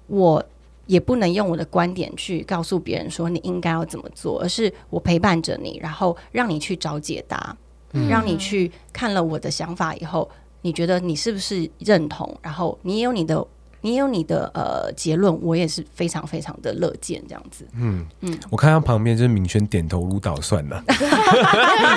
[0.08, 0.44] 我。
[0.92, 7.56] 也不能用我的观点去告诉别人说你应该要怎么做，而是我陪伴着你，然后让你去找解答，
[7.94, 10.30] 嗯、让你去看了我的想法以后，
[10.62, 12.38] 你觉得你是不是认同？
[12.42, 13.48] 然后你也有你的。
[13.82, 17.66] 你有你的呃结论，我也是非常非常的乐见这样子。
[17.76, 20.84] 嗯嗯，我看他旁边就是明轩点头如捣蒜了。
[20.88, 20.96] 他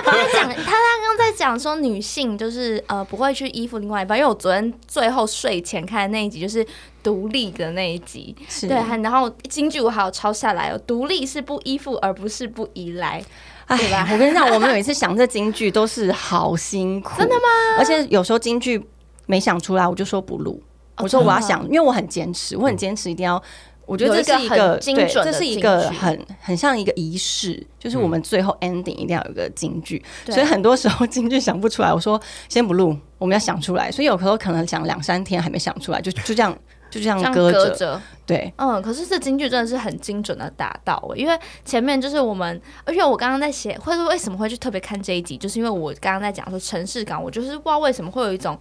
[0.01, 6.66] 刚刚讲，他刚刚在讲说女性就是呃不会去依附另外一半，因为我昨天最后睡前看的那一集就是
[7.03, 13.23] 独立的那一集，是对，然后京剧我还有抄下来哦，独立是不依附而不是不依赖，
[13.68, 14.09] 对吧？
[14.11, 17.42] 我跟你讲，我们每次想这京剧都是好辛苦， 真的吗？
[17.79, 18.83] 而且有时候京剧
[19.27, 20.62] 没想出来，我就说不录。
[20.98, 23.42] 我说我要想，因为我很坚持，我很坚持一定要。
[23.87, 30.02] 我觉得这是一个对，这是一个很很像一个仪式，就是我们最后 ending 一定要有一个京剧。
[30.24, 33.92] 所以很多时候 京剧想不出来，我说先不录，我们要想出来。
[33.92, 36.57] 所以有时候可能想两三天还没想出来，就就这样
[36.90, 38.00] 就这样搁着。
[38.24, 48.59] 对，嗯，可是这京剧真的是很精准的达到，因为前面就是我们，而且我刚刚在写，或者说为什么会去特别看这一集，就是因为我刚刚在讲说城市感，我就是不知道为什么会有一种。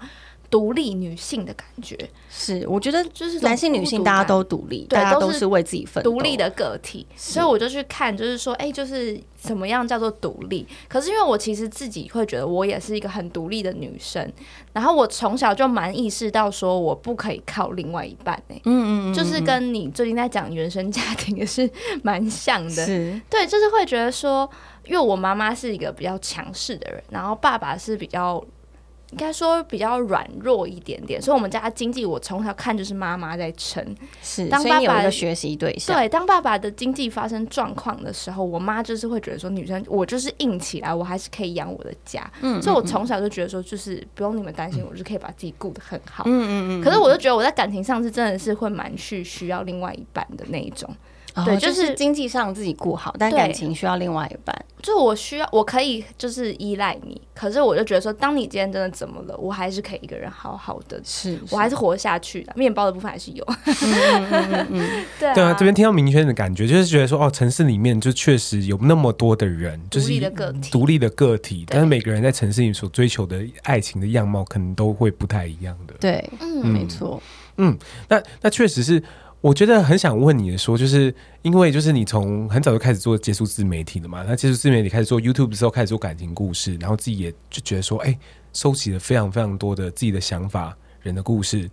[0.53, 1.97] 独立女性的感觉
[2.29, 7.07] 是，我觉得就是男性、女性大家都独立，大家都是为自己奋斗，独立的个体。
[7.15, 10.67] 所以我就去看，就是说，哎，就是怎么样叫做独立？
[10.87, 14.31] 可是因为我其实自己会觉得，我也是一个很独立的女生。
[14.73, 18.35] 然后我从小就蛮意识到，说我不可以靠另外一半。
[18.49, 21.67] 哎，嗯嗯，就是跟你最近在讲原生家庭也是
[22.03, 22.85] 蛮像的。
[22.85, 24.47] 是，对，就是会觉得说，
[24.85, 28.39] 因为我妈妈是一个比较强势的人，然后爸爸是比较。
[29.13, 35.95] 应该说比较软弱一点点，所以我们家经济我从小看就是妈妈在撑，是当爸爸的学习对象。
[35.95, 42.27] 对，当爸爸的经济发生状况的时候，我妈就是会觉得说，女生我就是硬起来，我还是可以养我的家。
[42.41, 46.23] 嗯，所以我从小就觉得说，就是不用你们担心，我就可以把自己顾得很好。
[46.25, 46.83] 嗯嗯嗯。
[46.83, 50.89] 可是我就觉得我在感情上是真的是会蛮去需要另外一半的那一种。
[51.45, 54.55] 对，就是经济上自己顾好，但感情需要另外一半。
[54.81, 62.51] 就我需要，我可以就是依赖你，可是我就觉得说，当你今天真的怎么了，我还是可以一个人好好的，是我还是活下去的。
[62.55, 63.43] 面包的部分还是有。
[65.17, 75.93] 对对啊，这边听到明轩的感觉，就是觉得说，哦，城市里面就确实有那么多的人，就是独立的个体，独立的个体，但是每个人在城市里所追求的爱情的样貌，可能都会不太一样的。
[75.99, 77.23] 对，嗯，没错，
[77.55, 77.77] 嗯，
[78.09, 79.01] 那那确实是。
[79.43, 88.17] 我觉得很想问你的说，就是因为就是你从很早就开始做接触自媒体了嘛，那接触自媒体开始做 YouTube 的时候，开始做感情故事，然后自己也就觉得说，哎、
[88.53, 91.69] 收集了非常非常多的自己的想法、人的故事。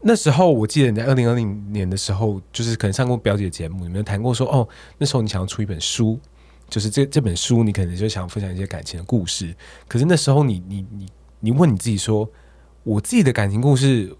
[0.00, 6.18] 那时候我记得你在二零二零年的时候，就是可能上过表姐节目，有没有谈过说，哦，那时候你想要出一本书，
[6.70, 9.54] 就是这这本书你可能就想分享一些感情的故事。
[9.86, 11.06] 可是那时候你你你
[11.40, 12.26] 你问你自己说，
[12.82, 14.16] 我自己的感情故事，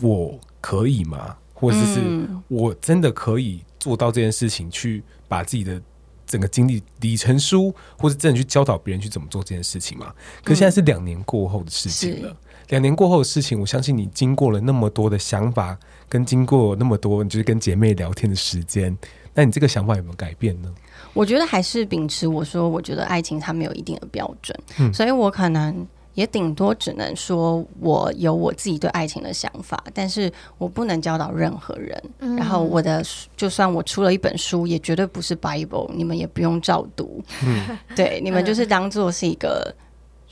[0.00, 1.38] 我可以吗？
[1.62, 5.80] 或者是我真的可以做到这件事情，去把自己的
[6.26, 10.12] 整个经历理成书，或者真的去教导别人去怎么做这件事情嘛？
[10.42, 12.36] 可现在是两年过后的事情了。
[12.70, 18.96] 两年过后的事情，我相信你经过了那么多的想法，跟经过那么多就是跟姐妹聊天的时间，
[19.32, 20.72] 那你这个想法有没有改变呢？
[21.14, 25.86] 我觉得还是秉持我说，我觉得爱情它没有一定的标准，嗯，所以我可能。
[26.14, 32.02] 也顶多只能说我有我自己对爱情的想法，但是我不能教导任何人。
[32.18, 33.04] 嗯、然后我的
[33.36, 37.22] 就算我出了一本书，也绝对不是 Bible，你们也不用照读。
[37.44, 39.74] 嗯、 对，你们就是当做是一个。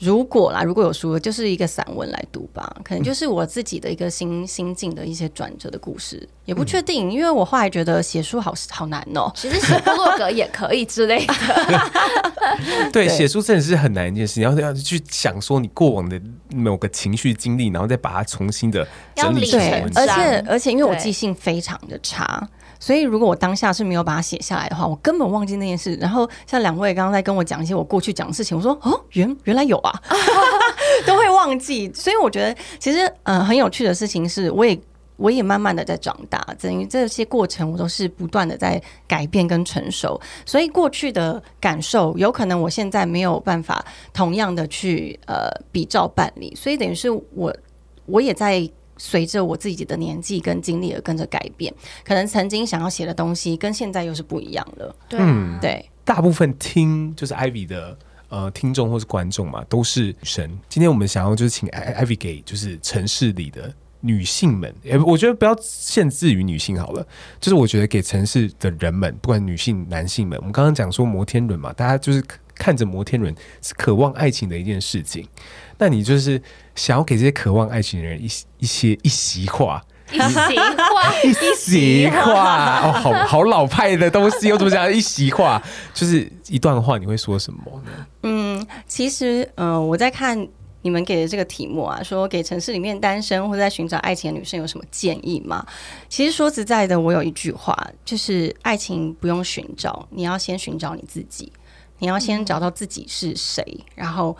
[0.01, 9.33] 如果啦，如果有书，就是一个散文来读吧，可能就是我自己的一个心心境的一些转折的故事，也不确定，因为我后来觉得写书好好难哦、喔。
[9.35, 11.33] 其实写部落格也可以之类的。
[12.91, 20.03] 对，写书真的是很难一件事，你要要去想说你过往的某个情绪经历，然后再把它重新的整理成文章。
[20.03, 22.49] 对，而且而且因为我记性非常的差。
[22.81, 25.95] 所以如果我当下是没有把它写下来的话，我根本忘记那件事。
[26.01, 30.01] 然后像两位刚刚在跟我讲一些我过去讲的事情，我说哦，原原来有啊，
[31.07, 31.89] 都会忘记。
[31.93, 34.77] 所以我觉得其实呃很有趣的事情是，我也。
[35.17, 47.55] 我也慢慢的在长大，等于这些过程我都是不断的在改变跟成熟，所以过去的感受有可能我现在没有办法同样的去呃比照办理，所以等于是我
[48.07, 48.67] 我也在
[49.03, 51.73] 随着我自己的年纪跟经历而跟着改变，
[52.05, 54.95] 可能曾经想要写的东西跟现在又是不一样了。
[55.09, 57.97] 对、嗯，对，大部分听就是 Ivy 的
[58.29, 60.59] 呃听众或是观众嘛，都是女生。
[60.69, 63.73] 今天我们想要就是请 Ivy 给就是城市里的。
[64.03, 64.73] 女性们，
[65.05, 67.05] 我觉得不要限制于女性好了。
[67.39, 72.19] 就是我觉得给城市的人们，不管女性、男性们，我们刚刚讲说摩天轮嘛，大家就是
[72.61, 75.27] 看着摩天轮是渴望爱情的一件事情。
[75.79, 76.39] 那你就是
[76.75, 84.93] 想要给这些渴望爱情的人一一些一席话，一席话，一席话哦，好好老派的东西，我怎么讲？
[84.93, 85.59] 一席话
[85.91, 88.05] 就是一段话，你会说什么呢？
[88.21, 90.47] 嗯，其实，嗯、呃，我在看。
[90.83, 95.63] 你们给的这个题目啊，说给城市里面单身或者在寻找爱情的女生有什么建议吗？
[96.09, 101.53] 其实说实在的，我有一句话，就是爱情不用寻找，你要先寻找你自己，
[102.01, 103.63] 你要先找到自己是谁，
[103.95, 104.35] 然后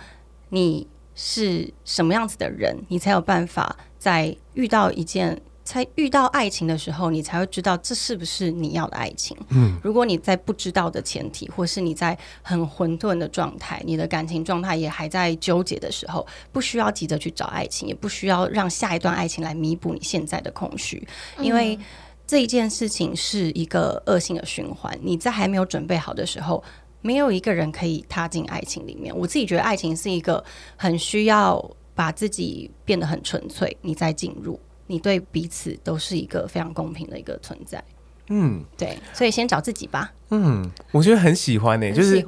[0.50, 0.86] 你
[1.16, 5.42] 是什么样子的人，你才有办法在遇到一件。
[5.64, 9.38] 才遇到爱情的时候，你才会知道这是不是你要的爱情。
[9.50, 21.08] 嗯，如果你在不知道的前提，或是你在很混沌的状态，你的感情状态也还在纠结的时候，不需要急着去找爱情，也不需要让下一段爱情来弥补你现在的空虚，
[21.40, 21.80] 因为
[22.28, 24.98] 这一件事情是一个恶性的循环。
[25.02, 26.62] 你在还没有准备好的时候，
[27.02, 29.16] 没有一个人可以踏进爱情里面。
[29.16, 30.44] 我自己觉得，爱情是一个
[30.76, 34.60] 很需要把自己变得很纯粹，你再进入。
[34.88, 37.82] 你对彼此都是一个非常公平的一个存在，
[38.28, 40.12] 嗯，对，所以先找自己吧。
[40.32, 42.22] 嗯，我觉得很喜欢呢、欸，就是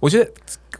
[0.00, 0.28] 我觉得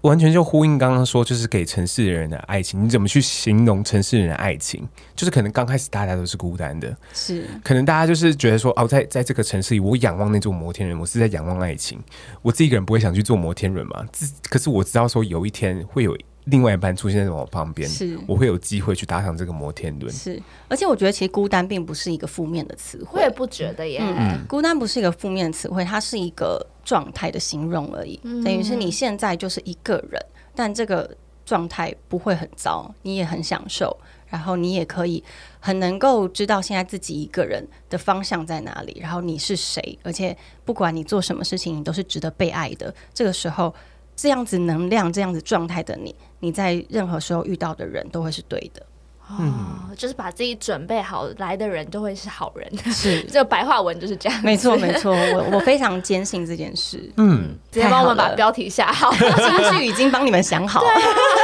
[0.02, 4.88] 完全就呼应刚刚说，就是给城市人的爱情，你怎么去形容城市人的爱情？
[5.16, 11.98] 就是可能刚开始大家都是孤单的，是可能大家就是觉得说，哦，在在这个城市里，我仰望那座摩天轮，我是在仰望爱情。
[12.42, 14.04] 我自己一个人不会想去坐摩天轮嘛，
[14.48, 16.16] 可是我知道说有一天会有。
[16.50, 20.12] 另外一半出现在我旁边，是我会有机会去搭上这个摩天轮。
[20.12, 24.00] 是，而且我觉得其实孤单并不是一个负面的词汇，我也不觉得耶。
[24.00, 28.18] 嗯，孤单不是一个负面词汇，它是一个状态的形容而已。
[28.22, 30.24] 嗯，等于是你现在就是一个人，
[30.54, 33.94] 但这个状态不会很糟，你也很享受，
[34.28, 35.22] 然后你也可以
[35.60, 42.94] 很能够知道现在自己一个人的方向在哪里，然后你是谁，而且不管你做什么事情，你都是值得被爱的。
[43.12, 43.74] 这个时候。
[44.18, 48.84] 这样子能量、这样子状态的你，你在任何时候遇到的人都会是对的。
[49.28, 54.42] 哦，就是把自己准备好来的人都会是好人，是 这白话文就是这样。
[54.42, 57.12] 没错，没错，我 我非常坚信这件事。
[57.18, 60.88] 嗯，直接帮我们把标题下好，金句已经帮你们想好了。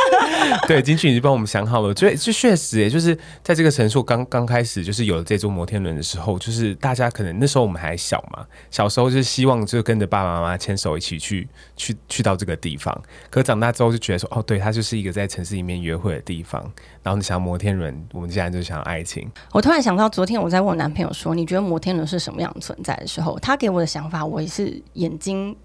[0.67, 1.95] 对，金句已经帮我们想好了。
[1.95, 12.99] 所以，就确实，也就是在这个城市刚刚开始，就是有了这座摩天轮的时候，就是大家可能那时候我们还小嘛，小时候就是希望就跟着爸爸妈妈牵手一起去去去到这个地方。
[13.29, 16.63] 可长大之后就觉得说，哦，对，它就是一个在城市里面约会的地方。
[17.03, 17.74] 然后你想摩天。
[17.77, 19.31] 人，我们既然就想要爱情。
[19.53, 25.57] 我突然想到，昨天我在问我男朋友说：“你觉得摩天轮是什么样的存在？”的时候，他给我的想法，我也是眼睛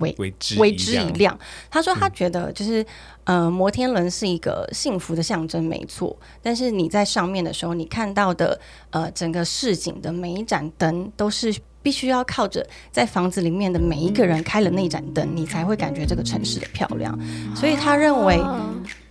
[0.00, 1.38] 为为之为之一亮。
[1.70, 2.82] 他说他觉得就是，
[3.24, 6.16] 嗯、呃，摩天轮是一个幸福的象征，没错。
[6.42, 8.58] 但是你在上面的时候，你看到的
[8.90, 17.18] 呃整个市景的每一盏灯，都是必须要靠着在房子里面的每一个人开了那盏灯，你才会感觉这个城市的漂亮。
[17.54, 18.40] 所以他认为，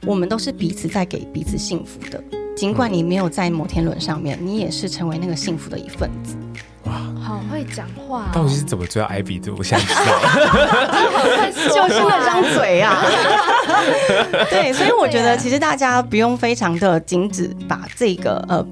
[0.06, 2.24] 我们都是彼此在给彼此幸福的。
[2.58, 6.36] 尽管你没有在摩天轮上面，你也是成为那个幸福的一份子。
[6.86, 6.94] 哇，
[7.24, 8.30] 好会讲话、哦！
[8.34, 9.54] 到底是怎么追到 Ivy 的？
[9.56, 9.94] 我现在知
[11.70, 13.06] 道， 就是那张嘴啊。
[14.50, 18.66] 对，所以我觉得其实大家不用非常的紧止，把这个呃，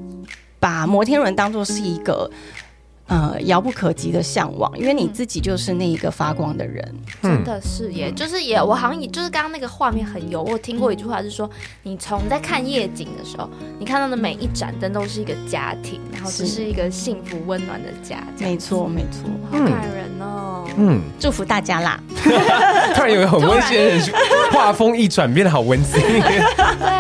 [0.60, 2.28] 把摩天轮当做是一个。
[3.08, 6.84] 呃，遥不可及的向往，因为你自己就是那一个发光的人，
[7.22, 10.42] 嗯、真的是耶，就是也，我好像也就是刚刚那个画面很油。
[10.42, 11.48] 我听过一句话是说，
[11.84, 13.48] 你从在看夜景的时候，
[13.78, 18.24] 你看到的每一盏灯都是一个家庭，然后这是一个幸福温暖的家。
[18.40, 20.68] 没错，没错，好感人哦。
[20.78, 22.00] 嗯，祝福大家啦！
[22.96, 24.12] 突然有个很温馨，
[24.52, 26.02] 画风一转变得好温馨。
[26.02, 26.20] 对
[26.58, 26.95] 啊，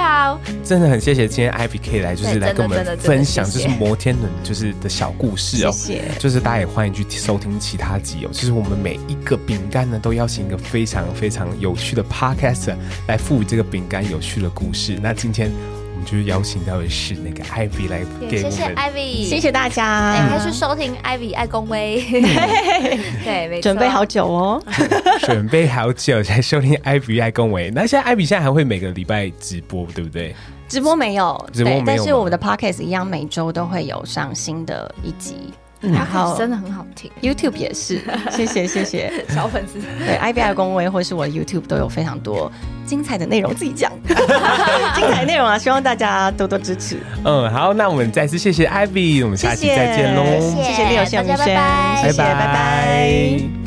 [0.65, 5.71] 真的很谢谢今天 Ivy 可以来，就是来跟我们分享，就是摩天轮就是的小故事哦。
[5.71, 6.01] 谢谢。
[6.17, 8.29] 就是大家也欢迎去收听其他集哦。
[8.33, 12.75] 其实我们每一个饼干呢，都邀请一个非常非常有趣的 Podcaster
[13.07, 14.97] 来赋予这个饼干有趣的故事。
[15.03, 15.51] 那今天
[15.93, 22.01] 我们就是邀请到的是那个 Ivy 来给我们，谢谢 Ivy，谢谢大家，还是收听 Ivy 爱公威，
[23.23, 24.63] 对，没错，准备好久哦，
[25.21, 27.69] 准备好久才收听 Ivy 爱公威。
[27.69, 30.35] 那现在 Ivy 现在还会每个礼拜直播，对不对？
[30.67, 35.53] 直播没有，直播没有，但是我们的 Podcast 一样，每周都会有上新的一集。
[35.81, 38.01] 然后真的很好听，YouTube 也是，
[38.31, 39.79] 谢谢谢谢小粉丝。
[40.03, 42.51] 对，Ivy 爱公威或是我的 YouTube 都有非常多
[42.87, 46.97] 精彩的内容，自己讲 精彩内容啊，希望大家多多支持。
[47.23, 53.64] 嗯，好，那我们再次谢谢 Ivy，我们下期再见喽，谢谢，谢谢 Leo，谢谢明轩，拜拜，谢谢，拜拜。